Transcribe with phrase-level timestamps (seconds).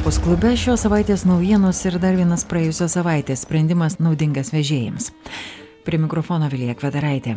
[0.00, 5.10] Europos klube šios savaitės naujienos ir dar vienas praėjusios savaitės sprendimas naudingas vežėjams.
[5.84, 7.34] Prie mikrofono Vilija Kvedaraitė.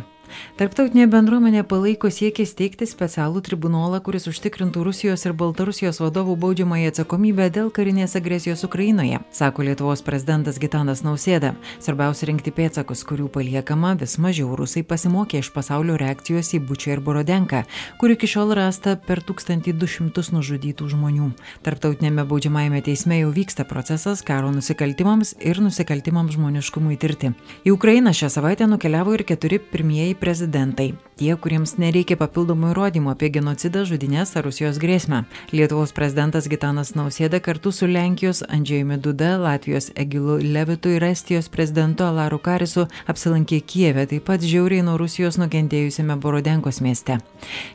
[0.58, 7.48] Tarptautinė bendruomenė palaiko siekį steigti specialų tribunolą, kuris užtikrintų Rusijos ir Baltarusijos vadovų baudžiamąją atsakomybę
[7.54, 11.54] dėl karinės agresijos Ukrainoje, sako Lietuvos prezidentas Gitanas Nausėda.
[11.82, 17.02] Svarbiausia rinkti pėtsakus, kurių paliekama vis mažiau rusai pasimokė iš pasaulio reakcijos į Bučią ir
[17.04, 17.64] Borodenką,
[18.00, 21.30] kur iki šiol rasta per 1200 nužudytų žmonių.
[21.66, 27.32] Tarptautinėme baudžiamajame teisme jau vyksta procesas karo nusikaltimams ir nusikaltimams žmoniškumui tirti.
[27.66, 30.94] Į Ukrainą šią savaitę nukeliavo ir keturi pirmieji prezidentai.
[31.14, 35.20] Tie kuriems nereikia papildomų įrodymų apie genocidą žudynes ar rusijos grėsmę.
[35.54, 42.02] Lietuvos prezidentas gitanas nausėda kartu su lenkijos andžejumi duda latvijos egilu levitu ir estijos prezidentu
[42.08, 47.20] alaru karisu apsilankė kijeve taip pat žiauriai nuo rusijos nukentėjusiame borodenkos mieste.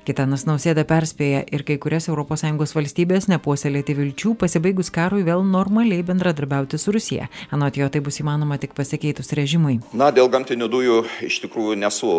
[0.09, 6.81] Gitanas nausėda perspėja ir kai kurias sąjungos valstybes nepuoselėti vilčių pasibaigus karui vėl normaliai bendradarbiauti
[6.81, 7.29] su rusija.
[7.55, 9.79] Anot jo tai bus įmanoma tik pasikeitus režimui.
[9.93, 12.11] Na dėl gamtinių dujų iš tikrųjų nesu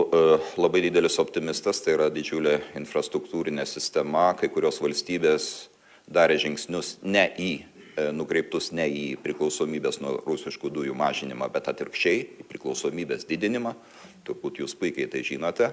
[0.56, 5.70] labai didelis optimistas, tai yra didžiulė infrastruktūrinė sistema, kai kurios valstybės
[6.10, 12.22] darė žingsnius ne į e, nukreiptus ne į priklausomybės nuo rusiškų dujų mažinimą, bet atvirkščiai
[12.42, 13.76] į priklausomybės didinimą.
[14.26, 15.70] Turbūt jūs puikiai tai žinote.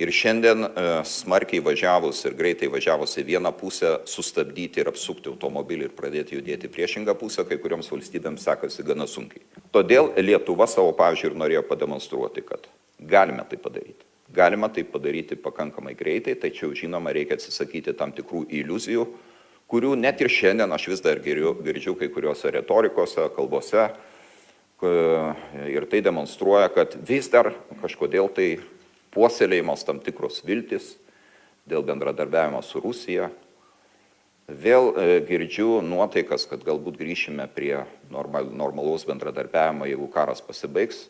[0.00, 5.88] Ir šiandien e, smarkiai važiavus ir greitai važiavus į vieną pusę, sustabdyti ir apsukti automobilį
[5.88, 9.44] ir pradėti judėti priešingą pusę, kai kurioms valstybėms sekasi gana sunkiai.
[9.72, 12.68] Todėl Lietuva savo pavyzdžių ir norėjo pademonstruoti, kad
[13.08, 14.06] galime tai padaryti.
[14.32, 19.06] Galima tai padaryti pakankamai greitai tačiau žinoma reikia atsisakyti tam tikrų iliuzijų
[19.72, 23.86] kurių net ir šiandien aš vis dar girdžiu kai kuriose retorikose kalbose
[25.72, 28.48] ir tai demonstruoja kad vis dar kažkodėl tai
[29.14, 30.96] puoselėjamos tam tikros viltys
[31.68, 33.30] dėl bendradarbiavimo su rusija.
[34.50, 41.06] Vėl e, girdžiu nuotaikas kad galbūt grįšime prie normal normalaus bendradarbiavimo jeigu karas pasibaigs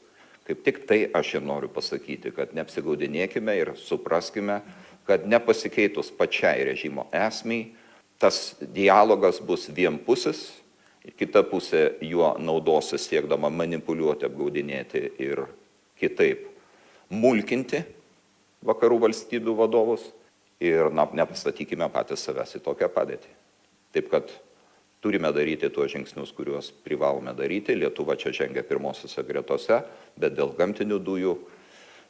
[0.47, 4.61] kaip tik tai aš ir noriu pasakyti kad neapsigaudinėkime ir supraskime
[5.07, 7.73] kad nepasikeitus pačiai režimo esmei
[8.23, 10.63] tas dialogas bus vienpusis
[11.19, 15.45] kita pusė juo naudosis siekdama manipuliuoti apgaudinėti ir
[15.99, 16.47] kitaip
[17.11, 17.83] mulkinti
[18.63, 20.05] vakarų valstybių vadovus
[20.63, 23.31] ir na nepastatykime patys savęs į tokią padėtį.
[23.93, 24.31] Taip kad
[25.03, 27.75] turime daryti tuos žingsnius kuriuos privalome daryti.
[27.75, 29.83] Lietuva čia žengia pirmosiose gretose
[30.17, 31.35] bet dėl gamtinių dujų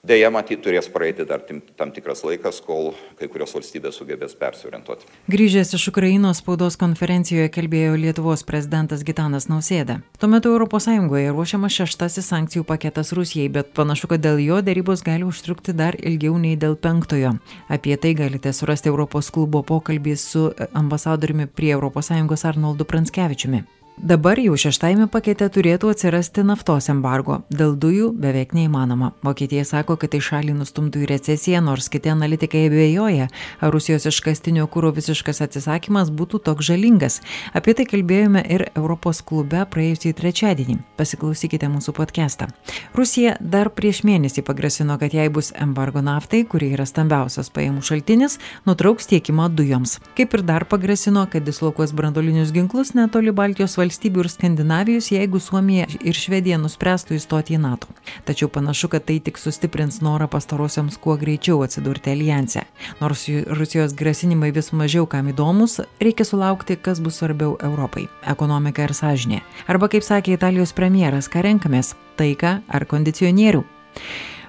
[0.03, 1.45] deja matyt turės praeiti dar
[1.79, 5.07] tam tikras laikas kol kai kurios valstybės sugebės persiorientuoti.
[5.31, 10.01] Grįžęs iš ukrainos spaudos konferencijoje kalbėjo lietuvos prezidentas gitanas nausėda.
[10.19, 15.23] Tuo metu sąjungoje ruošiamas šeštasis sankcijų paketas rusijai bet panašu kad dėl jo derybos gali
[15.23, 17.37] užtrukti dar ilgiau nei dėl penktojo.
[17.69, 23.63] Apie tai galite surasti europos klubo pokalbį su ambasadoriumi prie sąjungos arnoldu pranckevičiumi
[23.97, 27.41] dabar jau šeštajame pakete turėtų atsirasti naftos embargo.
[27.53, 29.13] Dėl dujų beveik neįmanoma.
[29.23, 33.29] Vokietija sako kad tai šalį nustumtų į recesiją nors kiti analitikai abejoja
[33.61, 37.21] ar rusijos iškastinio kuro visiškas atsisakymas būtų toks žalingas.
[37.53, 40.79] Apie tai kalbėjome ir europos klube praėjusį trečiadienį.
[40.97, 42.51] Pasiklausykite mūsų podkestą
[42.97, 48.39] rusija dar prieš mėnesį pagrasino kad jei bus embargo naftai kuri yra stambiausias pajamų šaltinis
[48.69, 49.99] nutrauks tiekimą dujoms.
[50.19, 55.89] Kaip ir dar pagrasino kad dislokuos branduolinius ginklus netoli baltijos valstybių ir Skandinavijos, jeigu Suomija
[56.01, 57.91] ir Švedija nuspręstų įstoti į NATO.
[58.29, 62.65] Tačiau panašu, kad tai tik sustiprins norą pastarosiams kuo greičiau atsidurti alijanse.
[63.03, 63.27] Nors
[63.59, 69.43] Rusijos grasinimai vis mažiau kam įdomus, reikia sulaukti, kas bus svarbiau Europai- ekonomika ir sąžinė.
[69.67, 73.65] Arba kaip sakė Italijos premjeras, ką renkamės- taiką ar kondicionierių.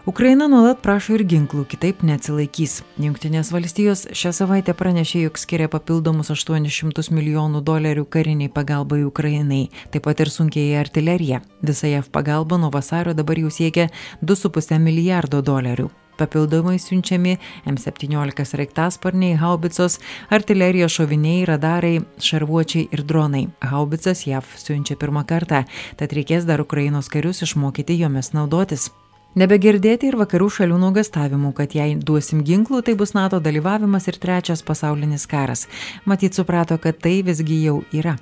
[0.06, 2.82] Ukraina nuolat prašo ir ginklų, kitaip neatsilaikys.
[3.00, 10.04] Junktinės valstijos šią savaitę pranešė, jog skiria papildomus 800 milijonų dolerių kariniai pagalbai Ukrainai, taip
[10.04, 11.40] pat ir sunkiai artilerija.
[11.64, 13.86] Visa JAV pagalba nuo vasario dabar jau siekia
[14.20, 15.88] 2,5 milijardo dolerių.
[16.20, 17.38] Papildomai siunčiami
[17.72, 23.46] M17 sraigtasparniai, haubicos, artilerijos šoviniai, radarai, šarvuočiai ir dronai.
[23.72, 25.64] Haubicas JAV siunčia pirmą kartą,
[25.96, 28.90] tad reikės dar Ukrainos karius išmokyti jomis naudotis.
[29.34, 34.62] Nebegirdėti ir vakarų šalių nuogastavimų, kad jei duosim ginklų, tai bus NATO dalyvavimas ir trečias
[34.66, 35.66] pasaulinis karas.
[36.06, 38.14] Matyt suprato, kad tai visgi jau yra.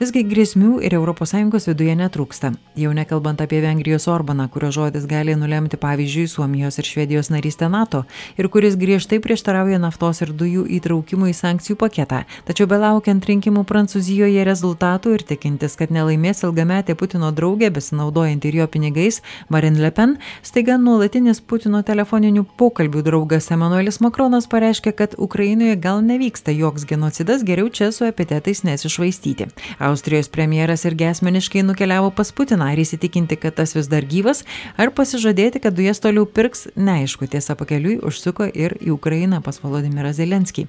[0.00, 2.52] Visgi grėsmių ir ES viduje netrūksta.
[2.78, 8.04] Jau nekalbant apie Vengrijos Orbaną, kurio žodis gali nulemti pavyzdžiui Suomijos ir Švedijos narystę NATO
[8.38, 12.22] ir kuris griežtai prieštarauja naftos ir dujų įtraukimui į sankcijų paketą.
[12.46, 18.68] Tačiau belaukiant rinkimų Prancūzijoje rezultatų ir tikintis, kad nelaimės ilgametė Putino draugė, besinaudojant ir jo
[18.70, 25.76] pinigais, Marine Le Pen, staiga nuolatinis Putino telefoninių pokalbių draugas Emanuelis Makronas pareiškė, kad Ukrainoje
[25.76, 29.48] gal nevyksta joks genocidas, geriau čia su epitetais nesišvaistyti.
[29.78, 34.44] Austrijos premjeras irgi asmeniškai nukeliavo pas Putiną ar įsitikinti, kad tas vis dar gyvas,
[34.76, 40.12] ar pasižadėti, kad dujas toliau pirks, neaišku, tiesa pakeliui užsuko ir į Ukrainą pas Volodimirą
[40.16, 40.68] Zelenskį.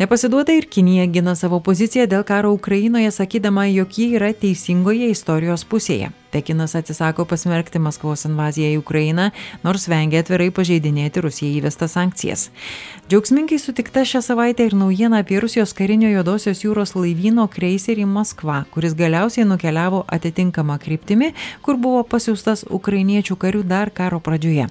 [0.00, 5.64] Nepasiduoda ir Kinija gina savo poziciją dėl karo Ukrainoje, sakydama, jog ji yra teisingoje istorijos
[5.64, 6.12] pusėje.
[6.30, 9.30] Pekinas atsisako pasmerkti Maskvos invaziją į Ukrainą,
[9.66, 12.48] nors vengia atvirai pažeidinėti Rusijai įvestas sankcijas.
[13.10, 18.94] Džiaugsmingai sutikta šią savaitę ir naujiena apie Rusijos karinio juodosios jūros laivyno kreiserį Maskva, kuris
[18.98, 21.32] galiausiai nukeliavo atitinkamą kryptimį,
[21.66, 24.70] kur buvo pasiūstas ukrainiečių karių dar karo pradžioje.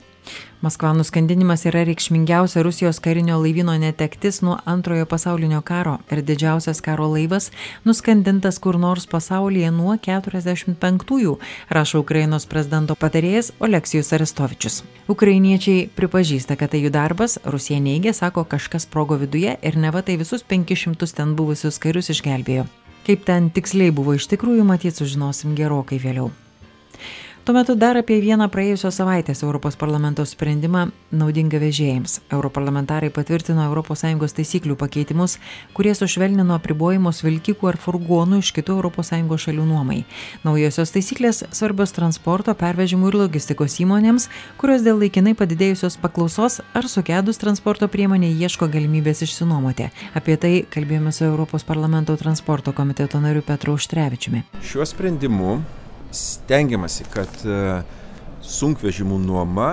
[0.62, 7.08] Maskva nuskandinimas yra reikšmingiausia Rusijos karinio laivyno netektis nuo antrojo pasaulinio karo ir didžiausias karo
[7.14, 7.52] laivas
[7.86, 11.38] nuskandintas kur nors pasaulyje nuo 45-ųjų,
[11.70, 14.82] rašo Ukrainos prezidento patarėjas Oleksijus Arestovičius.
[15.08, 20.20] Ukrainiečiai pripažįsta, kad tai jų darbas, Rusija neigia, sako kažkas sprogo viduje ir neva tai
[20.20, 22.68] visus 500 ten buvusius karius išgelbėjo.
[23.08, 26.30] Kaip ten tiksliai buvo iš tikrųjų, matyt, sužinosim gerokai vėliau.
[27.50, 32.20] Tuo metu dar apie vieną praėjusios savaitės Europos parlamento sprendimą naudingą vežėjams.
[32.30, 35.40] Europarlamentarai patvirtino ES taisyklių pakeitimus,
[35.74, 40.04] kurie sušvelnino apribojimus vilkikų ar furgonų iš kitų ES šalių nuomai.
[40.44, 44.30] Naujosios taisyklės svarbios transporto, pervežimų ir logistikos įmonėms,
[44.62, 49.90] kurios dėl laikinai padidėjusios paklausos ar sugedus transporto priemonė ieško galimybės išsinuomoti.
[50.14, 54.46] Apie tai kalbėjome su Europos parlamento transporto komiteto nariu Petru Užtrevičiumi.
[54.62, 55.58] Šiuo sprendimu
[56.16, 57.82] stengiamasi, kad e,
[58.46, 59.70] sunkvežimų nuoma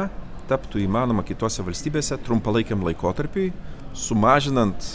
[0.51, 3.51] taptų įmanoma kitose valstybėse trumpalaikiam laikotarpiui,
[3.97, 4.87] sumažinant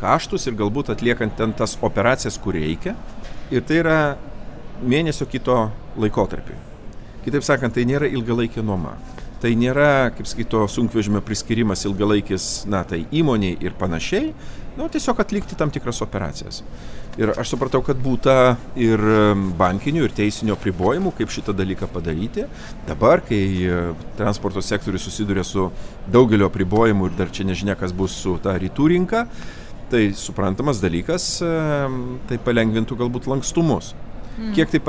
[0.00, 2.94] kaštus ir galbūt atliekant ten tas operacijas, kur reikia.
[3.52, 3.98] Ir tai yra
[4.80, 5.56] mėnesio kito
[6.00, 6.56] laikotarpiui.
[7.24, 8.94] Kitaip sakant, tai nėra ilgalaikė nuoma.
[9.40, 14.34] Tai nėra, kaip sakyto, sunkvežimio priskirimas ilgalaikis, na, tai įmoniai ir panašiai,
[14.76, 16.60] nu, tiesiog atlikti tam tikras operacijas.
[17.18, 18.34] Ir aš supratau, kad būta
[18.78, 19.00] ir
[19.58, 22.44] bankinių, ir teisinio pribojimų, kaip šitą dalyką padaryti.
[22.88, 23.80] Dabar, kai e,
[24.20, 25.70] transporto sektorius susiduria su
[26.12, 29.24] daugelio pribojimų ir dar čia nežinia, kas bus su ta rytų rinka,
[29.90, 31.32] tai suprantamas dalykas,
[32.28, 33.90] tai palengvintų galbūt lankstumus.
[34.36, 34.52] Mm.
[34.54, 34.80] Kiek tai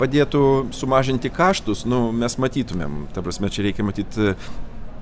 [0.00, 0.44] padėtų
[0.74, 3.04] sumažinti kaštus, nu, mes matytumėm.
[3.14, 4.34] Ta prasme, čia reikia matyti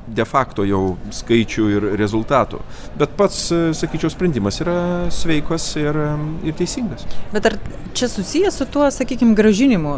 [0.06, 2.58] de facto jau skaičių ir rezultatų.
[2.98, 4.74] Bet pats, e, sakyčiau, sprendimas yra
[5.14, 6.08] sveikas ir, e,
[6.50, 7.06] ir teisingas.
[7.32, 7.58] Bet ar
[7.94, 9.94] čia susijęs su tuo, sakykime, gražinimu,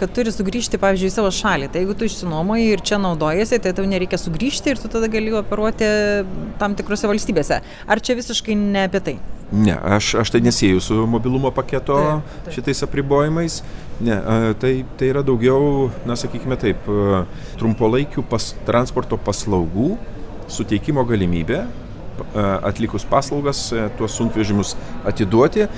[0.00, 1.68] kad turi sugrįžti, pavyzdžiui, į savo šalį.
[1.72, 5.34] Tai jeigu tu išsinuomoji ir čia naudojasi, tai tau nereikia sugrįžti ir tu tada gali
[5.36, 5.84] operuoti
[6.58, 7.60] tam tikrose valstybėse.
[7.86, 9.16] Ar čia visiškai ne apie tai?
[9.52, 12.54] Ne, aš, aš tai nesėjau su mobilumo paketo taip, taip.
[12.56, 13.60] šitais apribojimais.
[14.02, 14.16] Ne,
[14.58, 16.88] tai, tai yra daugiau, na sakykime taip,
[17.60, 19.92] trumpalaikių pas, transporto paslaugų
[20.50, 21.62] suteikimo galimybė
[22.66, 24.74] atlikus paslaugas tuos sunkvežimus
[25.08, 25.68] atiduoti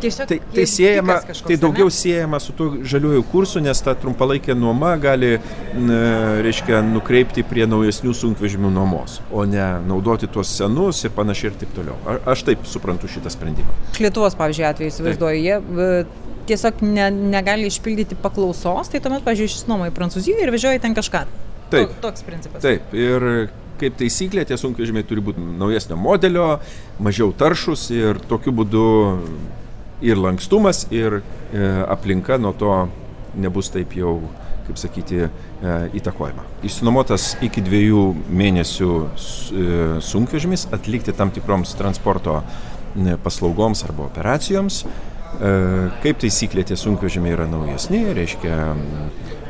[0.00, 1.92] Tiesiog tai, tai, siejama, tai daugiau ne?
[1.92, 5.34] siejama su tuo žaliuoju kursu, nes ta trumpalaikė nuoma gali,
[5.76, 5.98] n,
[6.46, 11.74] reiškia, nukreipti prie naujesnių sunkvežimių nuomos, o ne naudoti tuos senus ir panašiai ir taip
[11.76, 11.98] toliau.
[12.08, 13.76] A, aš taip suprantu šitą sprendimą.
[14.00, 15.60] Lietuvos, pavyzdžiui, atveju įsivaizduoju, jie
[16.50, 21.24] tiesiog ne, negali išpildyti paklausos, tai tuomet, pavyzdžiui, išsinuomoja Prancūzijoje ir vežioja ten kažką.
[21.70, 21.96] Taip.
[22.02, 22.62] Toks principas.
[22.64, 22.92] Taip.
[22.98, 23.50] Ir
[23.80, 26.48] kaip taisyklė, tie sunkvežimiai turi būti naujesnio modelio,
[27.02, 28.84] mažiau taršus ir tokiu būdu
[30.04, 31.22] ir lankstumas, ir e,
[31.88, 32.74] aplinka nuo to
[33.40, 34.18] nebus taip jau,
[34.66, 36.44] kaip sakyti, e, įtakojama.
[36.66, 38.04] Išsinuomotas iki dviejų
[38.42, 39.06] mėnesių e,
[40.04, 42.40] sunkvežimis atlikti tam tikroms transporto
[43.24, 44.82] paslaugoms arba operacijoms.
[45.38, 45.50] E,
[46.02, 48.56] kaip taisyklė, tie sunkvežimiai yra naujesni, reiškia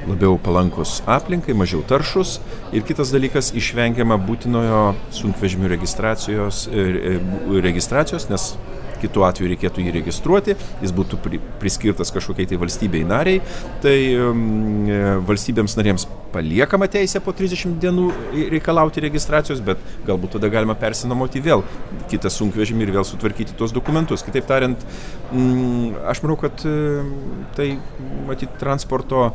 [0.09, 2.39] labiau palankus aplinkai, mažiau taršus.
[2.77, 4.83] Ir kitas dalykas, išvengiama būtinojo
[5.17, 7.17] sunkvežimių registracijos, e,
[7.65, 8.53] registracijos nes
[9.01, 13.43] kitu atveju reikėtų jį registruoti, jis būtų pri, priskirtas kažkokiai tai valstybei nariai,
[13.85, 14.89] tai um,
[15.29, 18.07] valstybėms narėms paliekama teisė po 30 dienų
[18.55, 21.65] reikalauti registracijos, bet galbūt tada galima persinamoti vėl
[22.13, 24.23] kitą sunkvežimį ir vėl sutvarkyti tuos dokumentus.
[24.27, 24.85] Kitaip tariant,
[25.33, 26.63] mm, aš manau, kad
[27.57, 27.73] tai
[28.29, 29.31] matyti transporto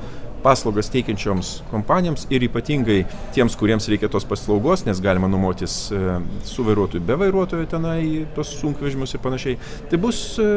[0.46, 3.00] paslaugas teikiančioms kompanijoms ir ypatingai
[3.34, 8.54] tiems, kuriems reikia tos paslaugos, nes galima nuomotis e, su vairuotoju, be vairuotojo tenai tos
[8.60, 9.60] sunkvežimius ir panašiai.
[9.90, 10.48] Tai bus e,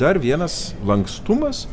[0.00, 1.66] dar vienas lankstumas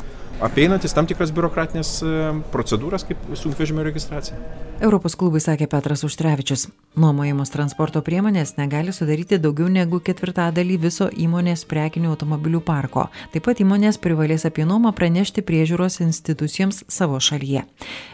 [0.43, 2.15] apeinantis tam tikras biurokratinės e,
[2.53, 4.39] procedūras kaip sunkvežimio registracija.
[4.79, 6.69] Europos klubui sakė Petras Užtrevičius.
[6.99, 13.03] Nuomojamos transporto priemonės negali sudaryti daugiau negu ketvirtadalį viso įmonės prekinių automobilių parko.
[13.33, 17.65] Taip pat įmonės privalės apie nuomą pranešti priežiūros institucijoms savo šalyje.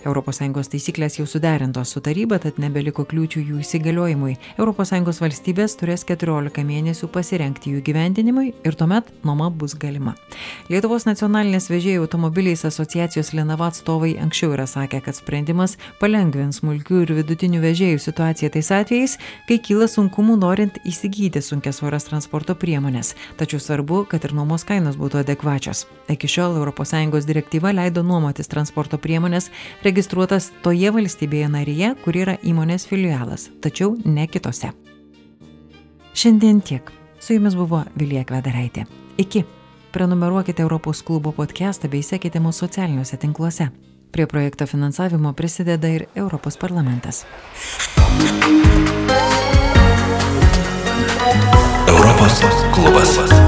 [0.05, 4.33] ES taisyklės jau suderintos su taryba, tad nebeliko kliūčių jų įsigaliojimui.
[4.57, 10.15] ES valstybės turės 14 mėnesių pasirenkti jų gyvendinimui ir tuomet nuoma bus galima.
[10.73, 17.11] Lietuvos nacionalinės vežėjų automobiliais asociacijos Lenava atstovai anksčiau yra sakę, kad sprendimas palengvins smulkių ir
[17.17, 19.17] vidutinių vežėjų situaciją tais atvejais,
[19.49, 23.11] kai kyla sunkumų norint įsigyti sunkias svoras transporto priemonės.
[23.35, 25.83] Tačiau svarbu, kad ir nuomos kainos būtų adekvačios.
[26.07, 29.51] Iki šiol ES direktyva leido nuomotis transporto priemonės
[29.83, 34.71] registruotas toje valstybėje narėje, kur yra įmonės filialas, tačiau ne kitose.
[36.15, 36.91] Šiandien tiek.
[37.19, 38.87] Su jumis buvo Vilija Kvedaraitė.
[39.17, 39.64] Iki.
[39.95, 43.69] Prenumeruokite Europos klubo podcastą bei sekite mūsų socialiniuose tinkluose.
[44.11, 47.23] Prie projekto finansavimo prisideda ir Europos parlamentas.
[51.87, 52.43] Europos
[52.75, 53.44] klubas.